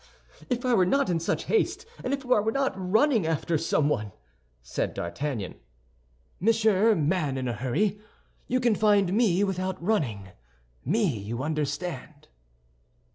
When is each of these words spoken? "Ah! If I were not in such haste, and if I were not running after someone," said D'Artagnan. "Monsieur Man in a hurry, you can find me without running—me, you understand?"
"Ah! 0.41 0.45
If 0.49 0.65
I 0.65 0.73
were 0.73 0.87
not 0.87 1.11
in 1.11 1.19
such 1.19 1.43
haste, 1.43 1.85
and 2.03 2.11
if 2.11 2.25
I 2.25 2.39
were 2.39 2.51
not 2.51 2.73
running 2.75 3.27
after 3.27 3.55
someone," 3.55 4.11
said 4.63 4.95
D'Artagnan. 4.95 5.59
"Monsieur 6.39 6.95
Man 6.95 7.37
in 7.37 7.47
a 7.47 7.53
hurry, 7.53 7.99
you 8.47 8.59
can 8.59 8.73
find 8.73 9.13
me 9.13 9.43
without 9.43 9.79
running—me, 9.79 11.05
you 11.05 11.43
understand?" 11.43 12.29